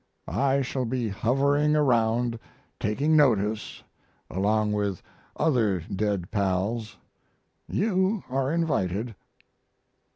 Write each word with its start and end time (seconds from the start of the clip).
I 0.27 0.63
shall 0.63 0.85
be 0.85 1.09
hovering 1.09 1.75
around 1.75 2.39
taking 2.79 3.15
notice, 3.15 3.83
along 4.31 4.71
with 4.71 4.99
other 5.37 5.81
dead 5.81 6.31
pals. 6.31 6.97
You 7.67 8.23
are 8.27 8.51
invited. 8.51 9.13